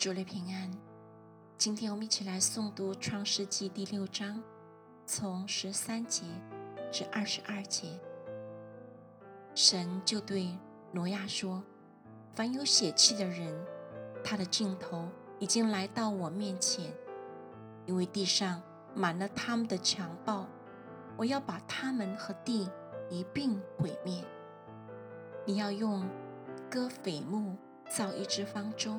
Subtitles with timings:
[0.00, 0.70] 主内平安。
[1.58, 4.42] 今天我们一起来诵读《创世纪》第六章，
[5.04, 6.22] 从十三节
[6.90, 8.00] 至二十二节。
[9.54, 10.56] 神就对
[10.90, 11.62] 挪亚说
[12.32, 13.54] ：“凡有血气的人，
[14.24, 15.06] 他的尽头
[15.38, 16.90] 已经来到我面前，
[17.84, 18.62] 因为地上
[18.94, 20.48] 满了他们的强暴，
[21.14, 22.70] 我要把他们和地
[23.10, 24.24] 一并毁灭。
[25.44, 26.08] 你要用
[26.70, 27.54] 割斐木
[27.90, 28.98] 造一只方舟。”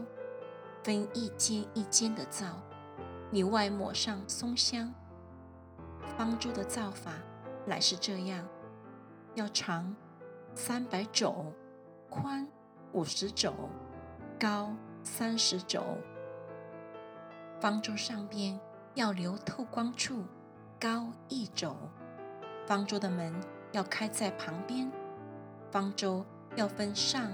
[0.84, 2.46] 分一间一间的造，
[3.32, 4.94] 里外抹上松香。
[6.18, 7.14] 方舟的造法
[7.66, 8.46] 乃是这样：
[9.36, 9.96] 要长
[10.56, 11.54] 三百肘，
[12.10, 12.48] 宽
[12.94, 13.54] 五十肘，
[14.40, 14.74] 高
[15.04, 15.84] 三十肘。
[17.60, 18.60] 方舟上边
[18.96, 20.24] 要留透光处，
[20.80, 21.76] 高一肘。
[22.66, 23.34] 方舟的门
[23.72, 24.92] 要开在旁边。
[25.72, 27.32] 方舟要分上、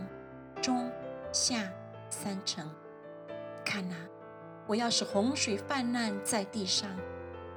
[0.62, 0.92] 中、
[1.32, 1.72] 下
[2.10, 2.70] 三层。
[3.68, 3.96] 看呐，
[4.66, 6.90] 我要使洪水泛滥在地上，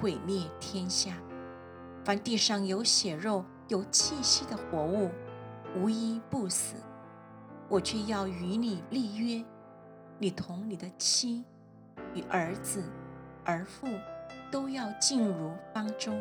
[0.01, 1.13] 毁灭天下。
[2.05, 5.09] 凡地上有血肉、有气息的活物，
[5.77, 6.75] 无一不死。
[7.69, 9.45] 我却要与你立约，
[10.19, 11.45] 你同你的妻、
[12.13, 12.83] 与儿子、
[13.45, 13.87] 儿妇
[14.51, 16.13] 都要进入方舟。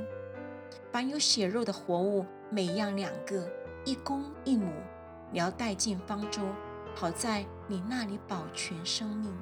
[0.91, 3.51] 凡有血肉的活物，每样两个，
[3.85, 4.71] 一公一母，
[5.31, 6.43] 你要带进方舟，
[6.93, 9.35] 好在你那里保全生命。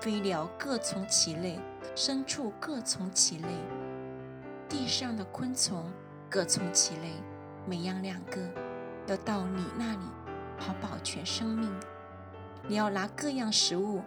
[0.00, 1.58] 飞鸟各从其类，
[1.94, 3.48] 牲畜各从其类，
[4.68, 5.90] 地上的昆虫
[6.30, 7.12] 各从其类，
[7.66, 8.40] 每样两个，
[9.06, 10.04] 要到你那里，
[10.58, 11.72] 好保全生命。
[12.68, 14.02] 你要拿各样食物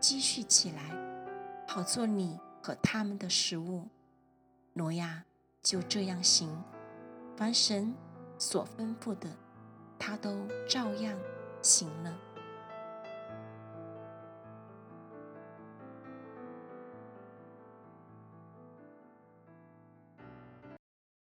[0.00, 0.90] 积蓄起来，
[1.66, 3.88] 好做你和他们的食物。
[4.72, 5.24] 挪亚
[5.62, 6.62] 就这样行，
[7.36, 7.94] 凡神
[8.38, 9.28] 所吩咐的，
[9.98, 11.18] 他都照样
[11.62, 12.16] 行了。